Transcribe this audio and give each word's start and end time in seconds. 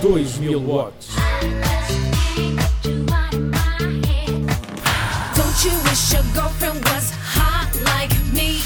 2000 0.00 0.66
watts. 0.66 1.14
Don't 5.36 5.64
you 5.64 5.76
wish 5.84 6.12
your 6.14 6.24
girlfriend 6.32 6.82
was 6.86 7.10
hot 7.10 7.68
like 7.84 8.10
me? 8.32 8.62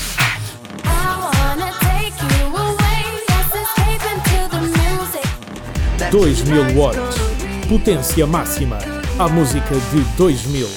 I 0.85 1.19
wanna 1.35 1.73
take 1.83 2.15
you 2.23 2.47
away. 2.55 3.03
Let's 3.29 3.51
escape 3.51 4.05
into 4.15 4.39
the 4.55 4.61
music. 4.79 5.27
2000 6.13 6.77
watts. 6.77 7.17
Potência 7.69 8.27
máxima. 8.29 8.79
A 9.19 9.29
música 9.29 9.75
de 9.91 10.05
2000. 10.17 10.69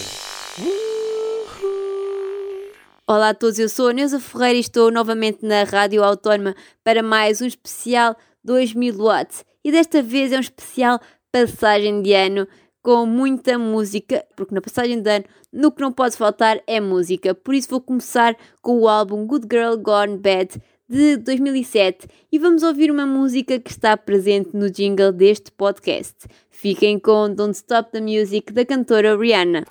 Olá 3.06 3.30
a 3.30 3.34
todos, 3.36 3.60
eu 3.60 3.70
sou 3.70 3.90
a 3.90 3.94
Neuza 3.94 4.20
Ferreira 4.20 4.58
e 4.58 4.62
estou 4.62 4.90
novamente 4.90 5.46
na 5.46 5.64
Rádio 5.66 6.04
Autónoma 6.04 6.56
para 6.84 7.04
mais 7.04 7.42
um 7.42 7.46
especial 7.46 8.16
2000 8.44 8.96
watts. 8.98 9.46
E 9.68 9.72
desta 9.72 10.02
vez 10.02 10.32
é 10.32 10.38
um 10.38 10.40
especial 10.40 10.98
passagem 11.30 12.02
de 12.02 12.14
ano 12.14 12.48
com 12.82 13.06
muita 13.06 13.60
música, 13.60 14.26
porque 14.34 14.56
na 14.56 14.62
passagem 14.62 15.02
de 15.02 15.10
ano 15.10 15.26
no 15.52 15.74
que 15.74 15.82
não 15.82 15.92
pode 15.92 16.16
faltar 16.16 16.62
é 16.66 16.80
música. 16.80 17.36
Por 17.36 17.54
isso 17.54 17.68
vou 17.70 17.82
começar 17.82 18.34
com 18.62 18.80
o 18.80 18.88
álbum 18.88 19.28
Good 19.28 19.46
Girl 19.52 19.76
Gone 19.76 20.20
Bad 20.20 20.62
de 20.88 21.18
2007 21.18 22.08
e 22.32 22.40
vamos 22.40 22.64
ouvir 22.64 22.90
uma 22.90 23.06
música 23.06 23.60
que 23.60 23.70
está 23.70 23.98
presente 23.98 24.52
no 24.54 24.70
jingle 24.70 25.12
deste 25.12 25.52
podcast. 25.52 26.16
Fiquem 26.50 26.98
com 26.98 27.30
Don't 27.36 27.58
Stop 27.58 27.92
the 27.92 28.00
Music 28.00 28.54
da 28.54 28.66
cantora 28.66 29.18
Rihanna. 29.18 29.66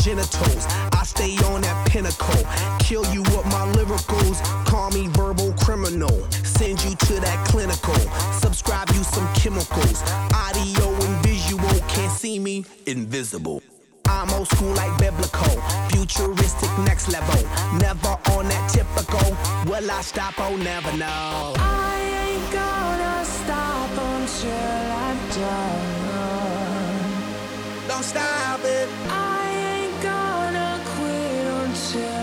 genitals. 0.00 0.66
I 0.92 1.02
stay 1.04 1.36
on 1.50 1.62
that 1.62 1.88
pinnacle. 1.88 2.44
Kill 2.78 3.04
you 3.12 3.22
with 3.22 3.44
my 3.46 3.66
lyricals. 3.74 4.42
Call 4.66 4.90
me 4.90 5.08
verbal 5.08 5.52
criminal. 5.54 6.30
Send 6.44 6.82
you 6.84 6.94
to 6.94 7.14
that 7.20 7.46
clinical. 7.48 7.98
Subscribe 8.32 8.88
you 8.90 9.02
some 9.02 9.28
chemicals. 9.34 10.02
Audio 10.34 10.88
and 10.88 11.26
visual. 11.26 11.80
Can't 11.88 12.12
see 12.12 12.38
me. 12.38 12.64
Invisible. 12.86 13.62
I'm 14.08 14.30
old 14.30 14.48
school 14.48 14.72
like 14.74 14.96
biblical, 14.98 15.60
futuristic 15.88 16.70
next 16.80 17.08
level. 17.08 17.42
Never 17.78 18.16
on 18.36 18.48
that 18.48 18.70
typical. 18.70 19.36
Will 19.70 19.90
I 19.90 20.00
stop? 20.02 20.34
Oh, 20.38 20.56
never 20.56 20.96
know. 20.96 21.54
I 21.56 22.00
ain't 22.28 22.52
gonna 22.52 23.24
stop 23.24 23.90
until 23.90 24.92
I'm 25.06 25.18
done. 25.30 26.02
Don't 27.88 28.04
stop 28.04 28.60
it. 28.64 28.88
I 29.08 29.31
yeah. 31.94 32.21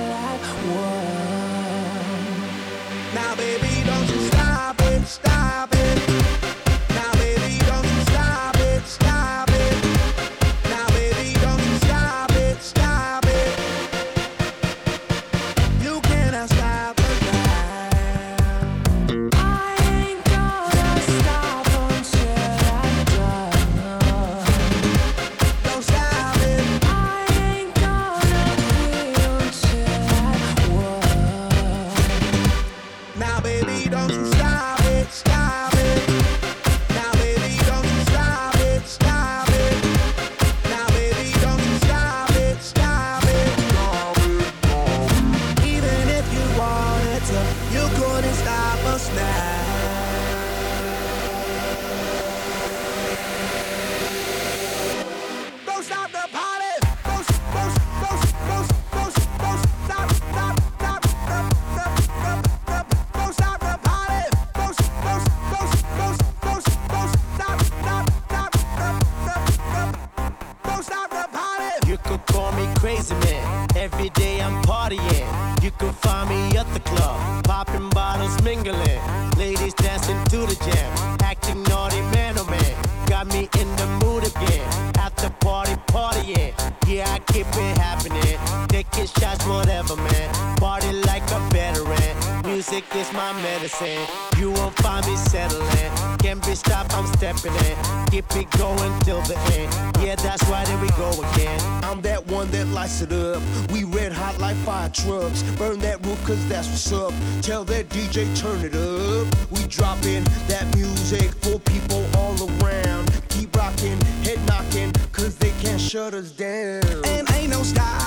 shutters 115.89 116.31
down. 116.33 116.83
And 117.05 117.31
ain't 117.31 117.49
no 117.49 117.63
stop. 117.63 117.98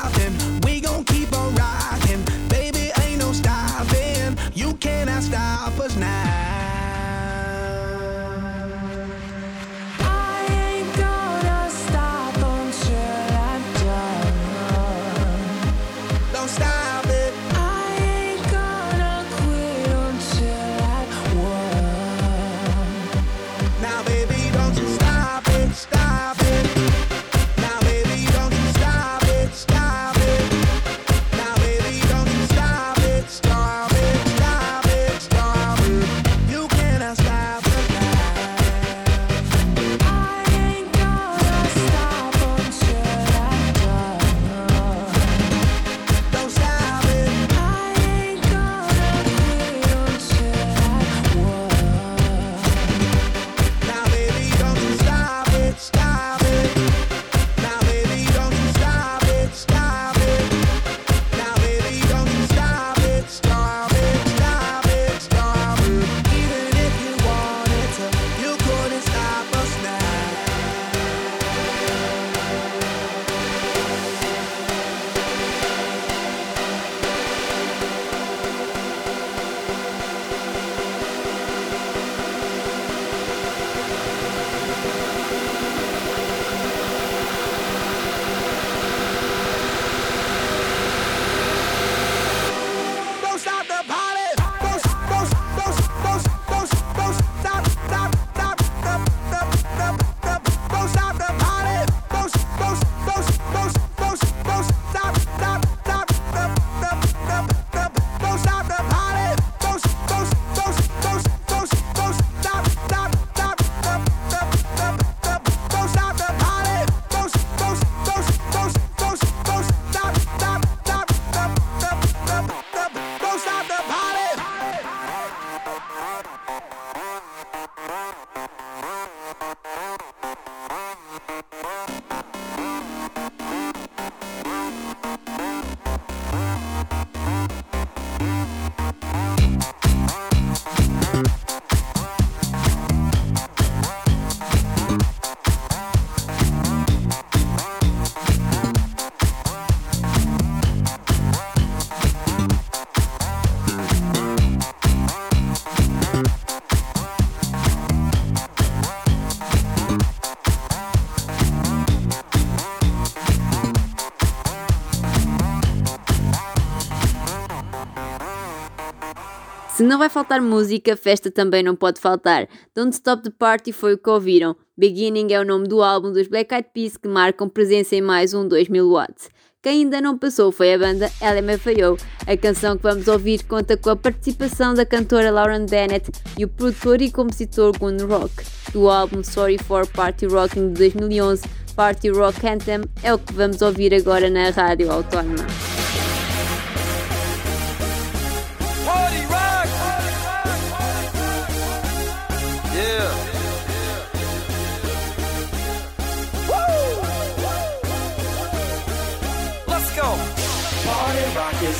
Não 169.92 169.98
vai 169.98 170.08
faltar 170.08 170.40
música, 170.40 170.96
festa 170.96 171.30
também 171.30 171.62
não 171.62 171.76
pode 171.76 172.00
faltar. 172.00 172.48
Don't 172.74 172.94
Stop 172.94 173.22
the 173.22 173.30
Party 173.38 173.72
foi 173.72 173.92
o 173.92 173.98
que 173.98 174.08
ouviram. 174.08 174.56
Beginning 174.74 175.30
é 175.34 175.38
o 175.38 175.44
nome 175.44 175.68
do 175.68 175.82
álbum 175.82 176.10
dos 176.10 176.28
Black 176.28 176.54
Eyed 176.54 176.70
Peas 176.72 176.96
que 176.96 177.06
marcam 177.06 177.46
presença 177.46 177.94
em 177.94 178.00
mais 178.00 178.32
um 178.32 178.48
2000 178.48 178.90
watts. 178.90 179.28
Quem 179.62 179.82
ainda 179.82 180.00
não 180.00 180.16
passou 180.16 180.50
foi 180.50 180.72
a 180.72 180.78
banda 180.78 181.12
LMFAO. 181.20 181.98
A 182.26 182.36
canção 182.38 182.78
que 182.78 182.84
vamos 182.84 183.06
ouvir 183.06 183.44
conta 183.44 183.76
com 183.76 183.90
a 183.90 183.96
participação 183.96 184.72
da 184.72 184.86
cantora 184.86 185.30
Lauren 185.30 185.66
Bennett 185.66 186.10
e 186.38 186.46
o 186.46 186.48
produtor 186.48 187.02
e 187.02 187.10
compositor 187.10 187.78
Gun 187.78 187.98
Rock. 188.06 188.46
Do 188.72 188.88
álbum 188.88 189.22
Sorry 189.22 189.58
for 189.58 189.86
Party 189.86 190.24
Rocking 190.24 190.72
de 190.72 190.78
2011, 190.78 191.42
Party 191.76 192.08
Rock 192.08 192.48
Anthem 192.48 192.80
é 193.02 193.12
o 193.12 193.18
que 193.18 193.34
vamos 193.34 193.60
ouvir 193.60 193.92
agora 193.92 194.30
na 194.30 194.48
Rádio 194.48 194.90
Autónoma. 194.90 195.46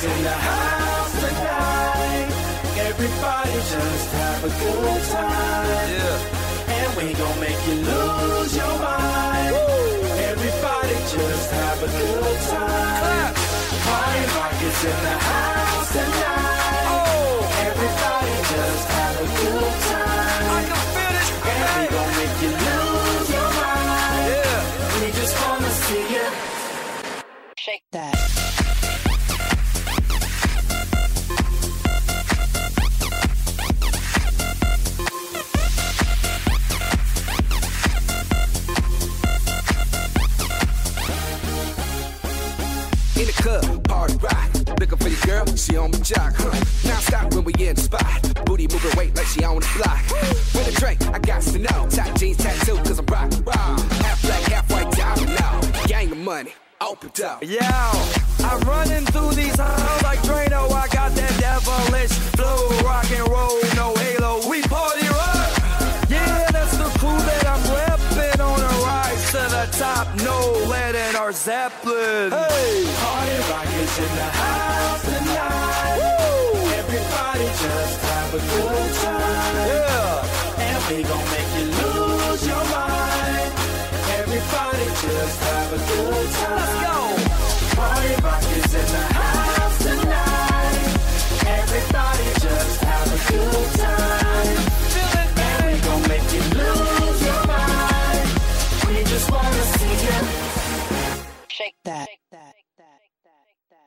In 0.05 0.23
the 0.25 0.31
house 0.31 1.15
tonight. 1.21 2.29
Everybody 2.91 3.53
just 3.53 4.13
have 4.13 4.45
a 4.45 4.49
good 4.49 5.03
time. 5.15 5.91
Yeah. 5.95 6.75
And 6.77 6.97
we 6.97 7.15
gon' 7.15 7.39
make 7.39 7.61
you 7.69 7.75
lose 7.75 8.57
your 8.57 8.79
mind. 8.81 9.55
Everybody 10.31 10.95
just 11.15 11.51
have 11.53 11.83
a 11.83 11.91
good 12.01 12.41
time. 12.51 12.99
Clap. 13.03 13.35
Party 13.87 14.23
rock 14.35 14.63
is 14.69 14.85
in 14.85 14.99
the 15.07 15.17
house 15.31 15.93
tonight. 15.93 16.42
Up. 57.21 57.43
Yeah, 57.43 57.93
I'm 58.41 58.61
running 58.61 59.05
through 59.07 59.33
these 59.33 59.57
halls 59.59 60.03
like 60.03 60.21
Drano. 60.21 60.71
I 60.73 60.89
got 60.89 61.13
that 61.13 61.35
devilish 61.39 62.13
flow, 62.33 62.69
rock 62.85 63.11
and 63.11 63.29
roll, 63.29 63.61
no 63.77 63.95
halo. 63.97 64.49
We 64.49 64.63
party 64.63 65.07
rock. 65.09 65.53
Yeah, 66.09 66.49
that's 66.51 66.77
the 66.79 66.89
crew 66.99 67.19
that 67.29 67.45
I'm 67.47 67.61
repping 67.77 68.41
on 68.41 68.61
a 68.61 68.73
rise 68.87 69.27
to 69.33 69.43
the 69.53 69.69
top. 69.77 70.07
No 70.25 70.39
lead 70.69 70.95
in 70.95 71.17
our 71.17 71.33
Zeppelin. 71.33 72.31
Hey, 72.33 72.85
Party 72.97 73.37
rock 73.51 73.69
is 73.77 73.99
in 73.99 74.13
the 74.17 74.31
house 74.41 75.03
tonight. 75.05 76.01
Everybody 76.81 77.45
just 77.61 78.01
have 78.09 78.35
a 78.35 78.41
good 78.41 78.95
time. 79.05 79.57
yeah. 79.69 80.65
And 80.65 80.81
we 80.89 81.03
gon' 81.03 81.27
make 81.29 81.51
you 81.61 81.67
lose 81.77 82.47
your 82.47 82.65
mind. 82.73 83.53
Everybody 84.17 84.85
just 85.03 85.41
have 85.41 85.73
a 85.73 85.79
good 85.79 86.12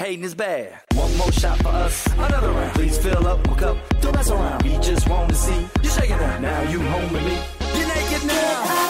Hating 0.00 0.24
is 0.24 0.34
bad. 0.34 0.80
One 0.94 1.14
more 1.18 1.30
shot 1.30 1.58
for 1.58 1.68
us, 1.68 2.06
another 2.14 2.50
round. 2.52 2.72
Please 2.72 2.96
fill 2.96 3.26
up 3.26 3.46
my 3.46 3.54
cup, 3.54 3.76
don't 4.00 4.14
mess 4.14 4.30
around. 4.30 4.62
We 4.62 4.78
just 4.78 5.06
want 5.06 5.28
to 5.28 5.34
see 5.34 5.66
you 5.82 5.90
shaking 5.90 6.16
it. 6.16 6.40
Now 6.40 6.62
you 6.70 6.80
home 6.80 7.12
with 7.12 7.22
me. 7.22 7.38
You're 7.78 7.86
naked 7.86 8.26
now. 8.26 8.89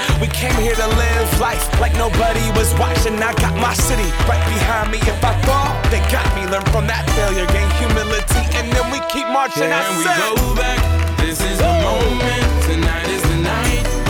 Came 0.41 0.59
here 0.59 0.73
to 0.73 0.87
live 0.87 1.39
life 1.39 1.61
like 1.79 1.93
nobody 1.93 2.41
was 2.57 2.73
watching. 2.79 3.13
I 3.21 3.31
got 3.35 3.53
my 3.61 3.75
city 3.75 4.09
right 4.25 4.41
behind 4.49 4.89
me. 4.89 4.97
If 4.97 5.23
I 5.23 5.39
fall, 5.45 5.69
they 5.91 5.99
got 6.09 6.25
me. 6.33 6.49
Learn 6.49 6.65
from 6.73 6.87
that 6.87 7.05
failure, 7.13 7.45
gain 7.53 7.69
humility, 7.77 8.41
and 8.57 8.65
then 8.73 8.89
we 8.89 8.97
keep 9.13 9.27
marching. 9.27 9.69
I 9.69 9.85
Can 9.85 9.97
we 9.99 10.05
go 10.09 10.55
back? 10.55 10.81
This 11.19 11.39
is 11.45 11.59
the 11.59 11.73
moment. 11.85 12.65
Tonight 12.65 13.07
is 13.07 13.21
the 13.21 13.37
night. 13.37 14.00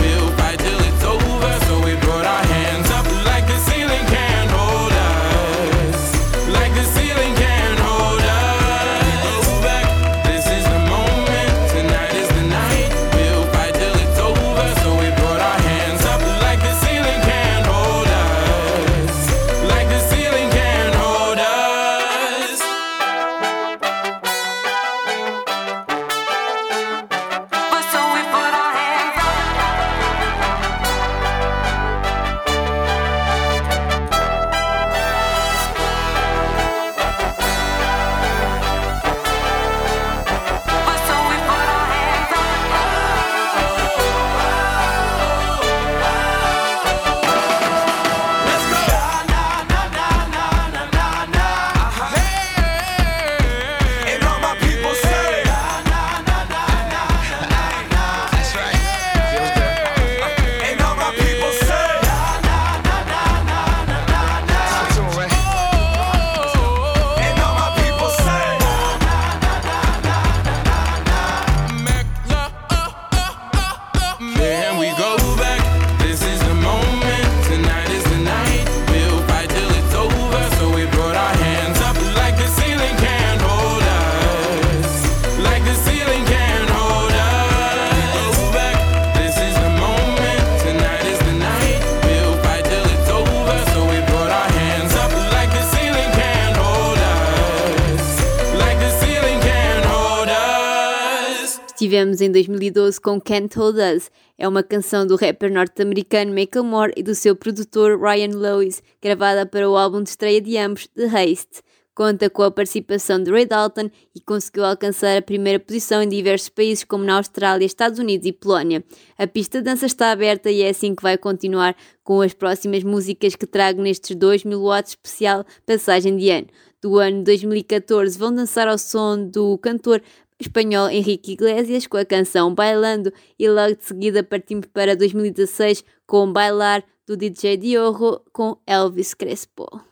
Us. 101.92 102.02
Estivemos 102.02 102.22
em 102.22 102.30
2012 102.30 103.00
com 103.00 103.20
Can't 103.20 103.54
Hold 103.58 103.76
Us. 103.76 104.10
É 104.38 104.48
uma 104.48 104.62
canção 104.62 105.06
do 105.06 105.14
rapper 105.14 105.52
norte-americano 105.52 106.34
Macklemore 106.34 106.92
e 106.96 107.02
do 107.02 107.14
seu 107.14 107.36
produtor 107.36 108.00
Ryan 108.00 108.34
Lewis, 108.34 108.82
gravada 109.02 109.44
para 109.44 109.68
o 109.68 109.76
álbum 109.76 110.02
de 110.02 110.08
estreia 110.08 110.40
de 110.40 110.56
ambos, 110.56 110.86
The 110.88 111.04
Haste. 111.04 111.60
Conta 111.94 112.30
com 112.30 112.42
a 112.44 112.50
participação 112.50 113.22
de 113.22 113.30
Ray 113.30 113.44
Dalton 113.44 113.90
e 114.14 114.20
conseguiu 114.22 114.64
alcançar 114.64 115.18
a 115.18 115.20
primeira 115.20 115.60
posição 115.60 116.02
em 116.02 116.08
diversos 116.08 116.48
países 116.48 116.82
como 116.82 117.04
na 117.04 117.18
Austrália, 117.18 117.66
Estados 117.66 117.98
Unidos 117.98 118.26
e 118.26 118.32
Polónia. 118.32 118.82
A 119.18 119.26
pista 119.26 119.58
de 119.58 119.64
dança 119.64 119.84
está 119.84 120.10
aberta 120.10 120.50
e 120.50 120.62
é 120.62 120.70
assim 120.70 120.94
que 120.94 121.02
vai 121.02 121.18
continuar 121.18 121.76
com 122.02 122.22
as 122.22 122.32
próximas 122.32 122.82
músicas 122.82 123.36
que 123.36 123.46
trago 123.46 123.82
nestes 123.82 124.16
2000 124.16 124.58
watts 124.62 124.92
especial 124.92 125.44
Passagem 125.66 126.16
de 126.16 126.30
Ano. 126.30 126.46
Do 126.80 126.98
ano 126.98 127.22
2014 127.22 128.18
vão 128.18 128.34
dançar 128.34 128.66
ao 128.66 128.78
som 128.78 129.28
do 129.28 129.58
cantor 129.58 130.02
espanhol 130.42 130.90
Henrique 130.90 131.32
Iglesias 131.32 131.86
com 131.86 131.96
a 131.96 132.04
canção 132.04 132.54
Bailando 132.54 133.12
e 133.38 133.48
logo 133.48 133.76
de 133.76 133.84
seguida 133.84 134.22
partimos 134.22 134.66
para 134.66 134.96
2016 134.96 135.84
com 136.06 136.32
Bailar 136.32 136.84
do 137.06 137.16
DJ 137.16 137.56
Diogo 137.56 138.22
com 138.32 138.56
Elvis 138.66 139.14
Crespo. 139.14 139.91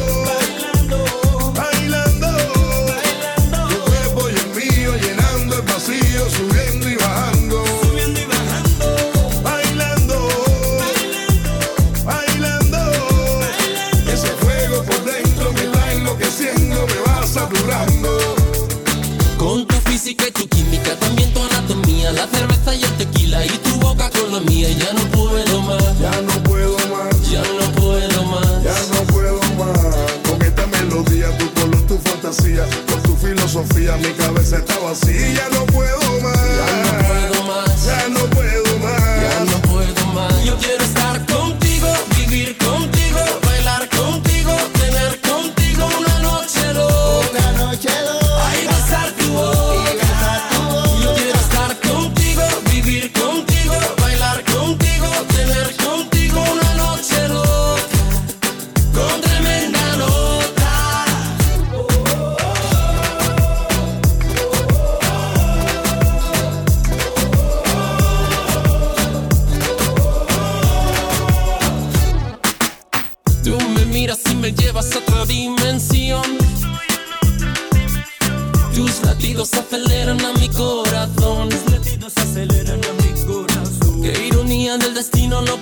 del 84.77 84.93
destino 84.93 85.41
no 85.41 85.57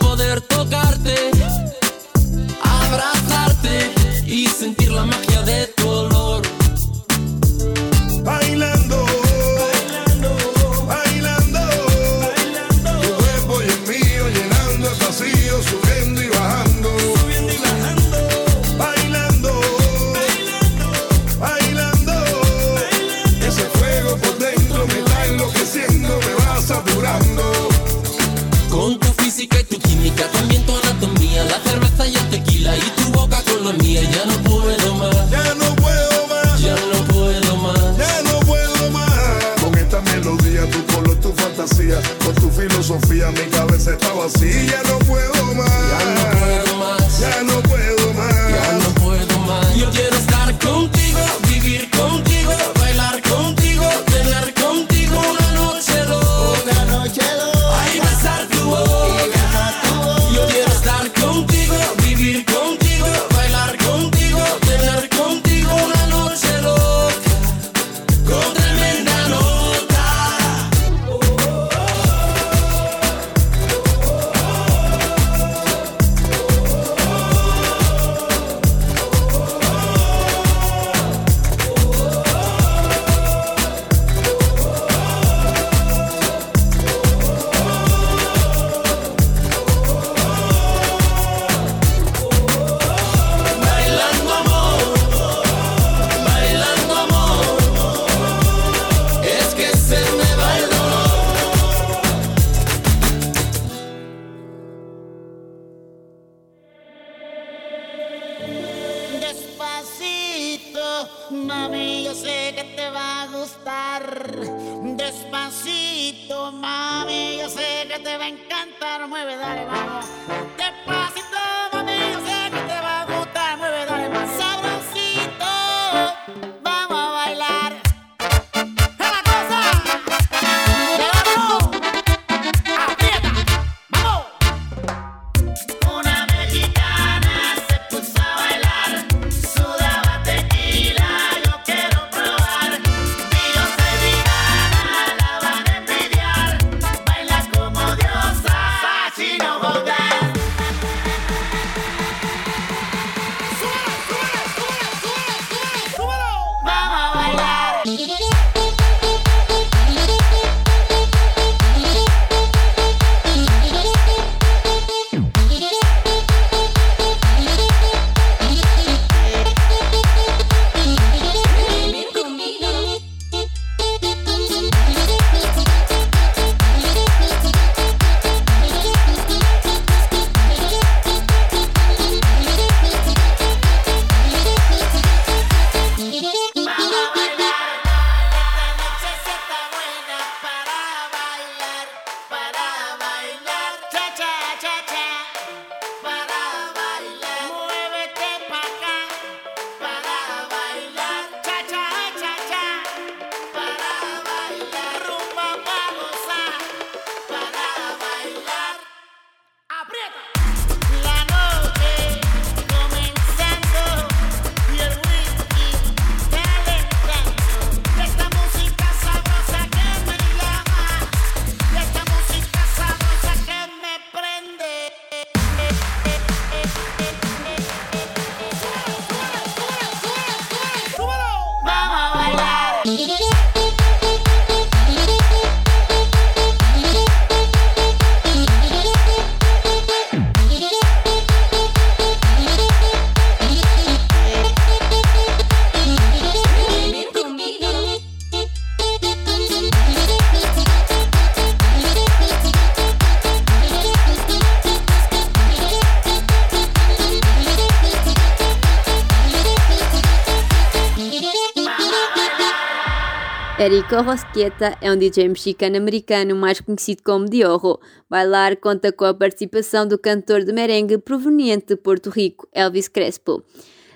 Erico 263.89 264.07
Rosqueta 264.07 264.77
é 264.81 264.91
um 264.91 264.95
DJ 264.95 265.29
mexicano-americano 265.29 266.35
mais 266.35 266.61
conhecido 266.61 267.01
como 267.03 267.25
Diogo. 267.25 267.79
Bailar 268.07 268.55
conta 268.57 268.91
com 268.91 269.03
a 269.03 269.15
participação 269.15 269.87
do 269.87 269.97
cantor 269.97 270.43
de 270.43 270.53
merengue 270.53 270.99
proveniente 270.99 271.65
de 271.69 271.75
Porto 271.75 272.11
Rico, 272.11 272.47
Elvis 272.53 272.87
Crespo. 272.87 273.43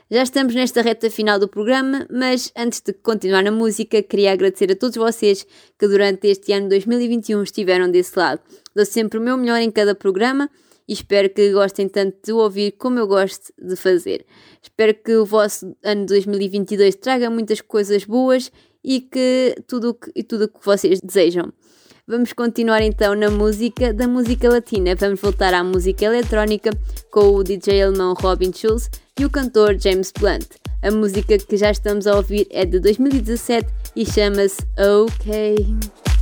Já 0.10 0.24
estamos 0.24 0.56
nesta 0.56 0.82
reta 0.82 1.12
final 1.12 1.38
do 1.38 1.48
programa, 1.48 2.08
mas 2.10 2.52
antes 2.58 2.82
de 2.82 2.92
continuar 2.92 3.44
na 3.44 3.52
música, 3.52 4.02
queria 4.02 4.34
agradecer 4.34 4.72
a 4.72 4.76
todos 4.76 4.96
vocês 4.96 5.46
que 5.78 5.88
durante 5.88 6.28
este 6.28 6.54
ano 6.54 6.70
2021 6.70 7.44
estiveram 7.44 7.92
desse 7.92 8.18
lado. 8.18 8.42
Dou 8.76 8.88
sempre 8.88 9.20
o 9.20 9.22
meu 9.22 9.38
melhor 9.38 9.62
em 9.62 9.70
cada 9.70 9.94
programa 9.94 10.50
e 10.88 10.93
espero 10.93 11.30
que 11.30 11.52
gostem 11.52 11.88
tanto 11.88 12.17
de 12.24 12.32
ouvir 12.32 12.74
como 12.74 13.00
eu 13.00 13.08
gosto 13.08 13.54
de 13.62 13.76
fazer. 13.76 14.26
Espero 14.62 14.93
que 14.93 15.15
o 15.15 15.26
vosso 15.26 15.76
ano 15.84 16.06
2022 16.06 16.96
traga 16.96 17.30
muitas 17.30 17.62
coisas 17.62 18.06
boas 18.06 18.52
e 18.84 19.02
que 19.02 19.56
tudo 19.67 19.91
o 19.91 19.93
que, 19.93 20.12
e 20.15 20.24
tudo 20.24 20.46
o 20.46 20.48
que 20.48 20.63
vocês 20.63 21.00
desejam. 21.00 21.52
Vamos 22.06 22.34
continuar 22.34 22.82
então 22.82 23.15
na 23.15 23.30
música 23.30 23.93
da 23.93 24.08
música 24.08 24.50
latina. 24.50 24.93
Vamos 24.93 25.22
voltar 25.22 25.54
à 25.54 25.63
música 25.63 26.04
eletrónica 26.04 26.69
com 27.10 27.34
o 27.34 27.43
DJ 27.43 27.84
alemão 27.84 28.13
Robin 28.13 28.52
Schulz 28.54 28.89
e 29.17 29.24
o 29.24 29.30
cantor 29.30 29.78
James 29.80 30.12
Blunt. 30.12 30.48
A 30.82 30.91
música 30.91 31.38
que 31.38 31.56
já 31.56 31.72
estamos 31.72 32.06
a 32.06 32.17
ouvir 32.17 32.46
é 32.50 32.65
de 32.65 32.78
2017 32.82 33.65
e 33.96 34.06
chama-se 34.06 34.62
OK. 34.78 36.12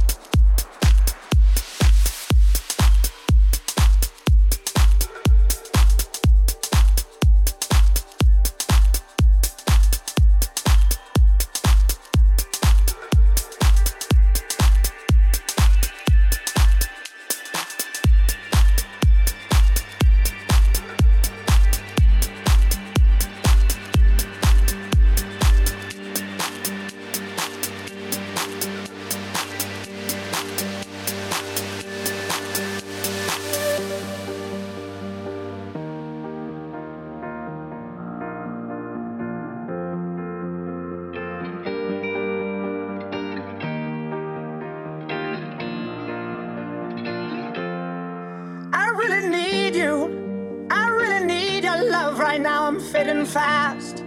Right 52.31 52.41
now. 52.41 52.65
I'm 52.65 52.79
fading 52.79 53.25
fast, 53.25 54.05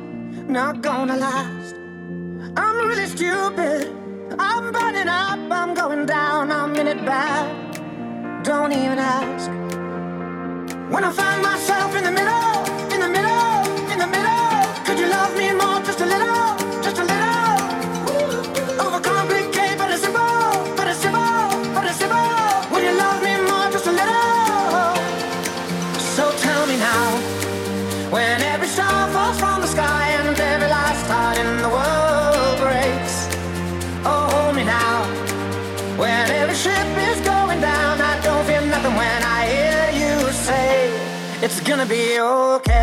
not 0.49 0.81
gonna 0.81 1.17
last. 1.17 1.75
I'm 2.57 2.77
really 2.89 3.07
stupid. 3.07 3.83
I'm 4.39 4.73
burning 4.73 5.09
up, 5.09 5.41
I'm 5.61 5.75
going 5.75 6.07
down, 6.07 6.51
I'm 6.51 6.75
in 6.77 6.87
it 6.87 7.05
bad. 7.05 7.45
Don't 8.43 8.73
even 8.73 8.99
ask. 8.99 9.51
When 10.93 11.03
I 11.05 11.13
find 11.13 11.43
myself 11.43 11.95
in 11.99 12.05
the 12.05 12.15
middle, 12.21 12.35
in 12.35 12.35
the 12.35 12.63
middle, 12.63 12.74
gonna 41.85 41.95
be 41.95 42.19
okay. 42.21 42.74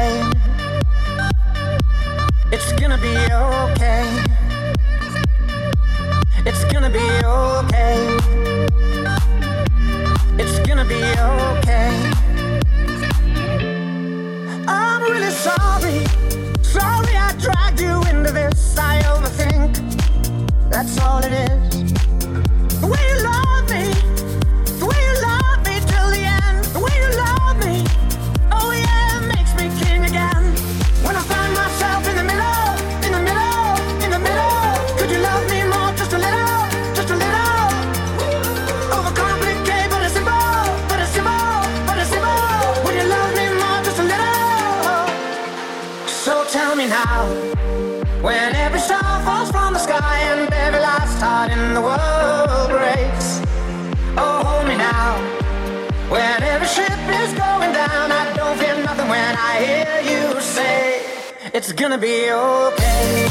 It's 61.71 61.79
gonna 61.79 61.97
be 61.97 62.29
okay. 62.29 63.30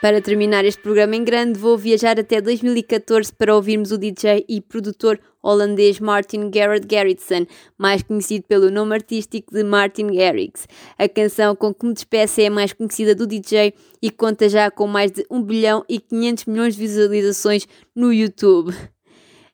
Para 0.00 0.22
terminar 0.22 0.64
este 0.64 0.80
programa 0.80 1.14
em 1.14 1.22
grande, 1.22 1.58
vou 1.58 1.76
viajar 1.76 2.18
até 2.18 2.40
2014 2.40 3.30
para 3.34 3.54
ouvirmos 3.54 3.92
o 3.92 3.98
DJ 3.98 4.46
e 4.48 4.58
produtor 4.58 5.20
holandês 5.42 6.00
Martin 6.00 6.48
Garrett 6.48 6.86
Gerritsen, 6.90 7.46
mais 7.76 8.02
conhecido 8.02 8.46
pelo 8.46 8.70
nome 8.70 8.94
artístico 8.94 9.52
de 9.52 9.62
Martin 9.62 10.06
Garrix. 10.06 10.66
A 10.96 11.06
canção 11.06 11.54
com 11.54 11.74
que 11.74 11.84
me 11.84 11.92
despeço 11.92 12.40
é 12.40 12.46
a 12.46 12.50
mais 12.50 12.72
conhecida 12.72 13.14
do 13.14 13.26
DJ 13.26 13.74
e 14.00 14.10
conta 14.10 14.48
já 14.48 14.70
com 14.70 14.86
mais 14.86 15.10
de 15.10 15.26
1 15.30 15.42
bilhão 15.42 15.84
e 15.86 16.00
500 16.00 16.46
milhões 16.46 16.74
de 16.76 16.80
visualizações 16.80 17.68
no 17.94 18.10
YouTube. 18.10 18.74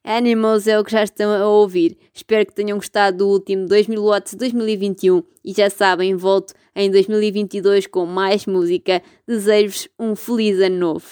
Animals 0.07 0.69
é 0.69 0.79
o 0.79 0.85
que 0.85 0.93
já 0.93 1.03
estão 1.03 1.33
a 1.33 1.49
ouvir. 1.49 1.99
Espero 2.15 2.47
que 2.47 2.55
tenham 2.55 2.79
gostado 2.79 3.19
do 3.19 3.29
último 3.29 3.67
2000 3.67 4.01
Watts 4.01 4.35
2021 4.35 5.21
e 5.45 5.53
já 5.53 5.69
sabem, 5.69 6.15
volto 6.15 6.55
em 6.77 6.89
2022 6.89 7.89
com 7.89 8.07
mais 8.07 8.47
música. 8.47 9.03
Desejo-vos 9.27 9.89
um 9.99 10.15
feliz 10.15 10.61
ano 10.61 10.79
novo. 10.79 11.09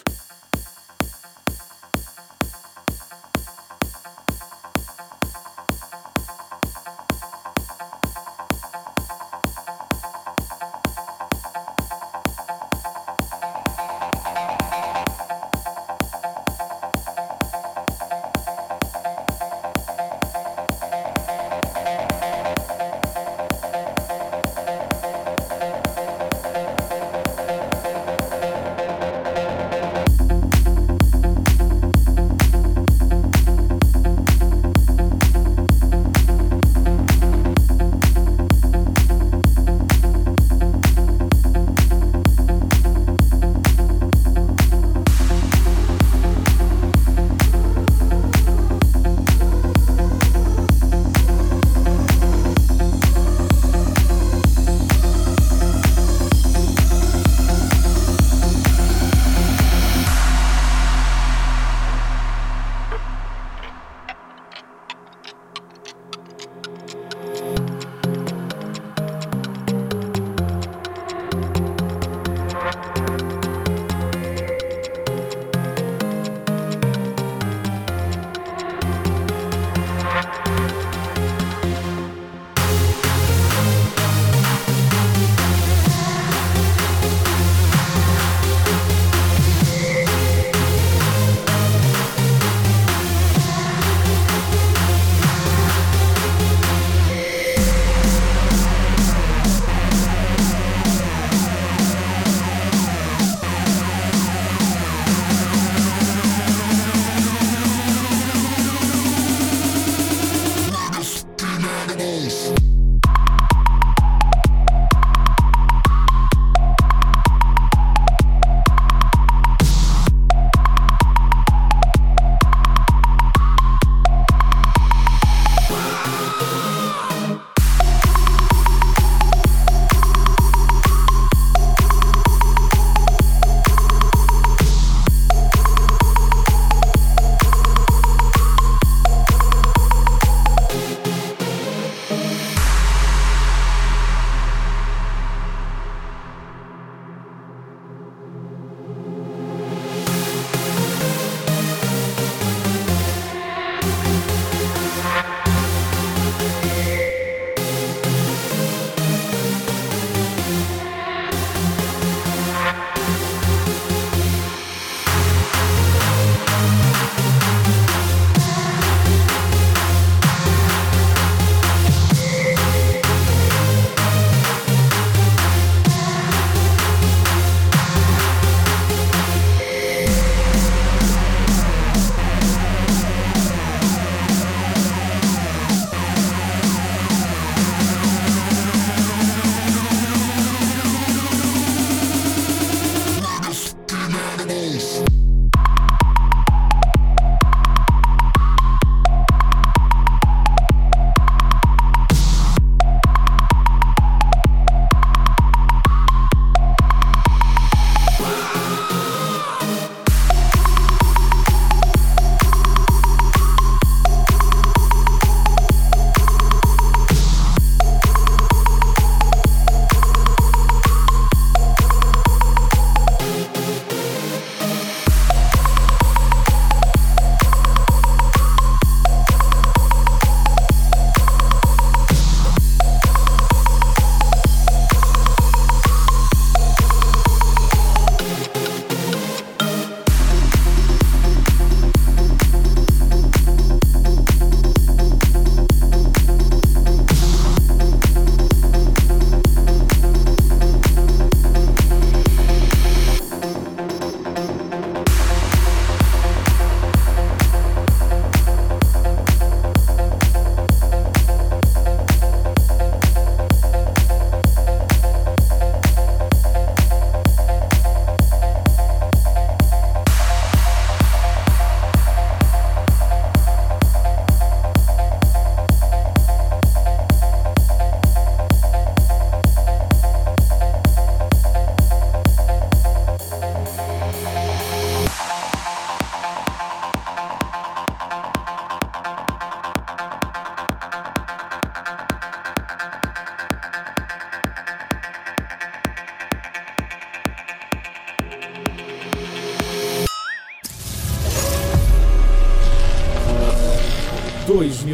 Animals. 111.86 112.63